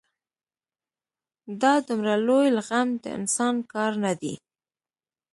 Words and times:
دا 1.61 1.73
دومره 1.87 2.13
لوی 2.27 2.47
لغم 2.57 2.87
د 3.03 3.05
انسان 3.17 3.55
کار 3.71 3.91
نه 4.03 4.13
دی. 4.21 4.33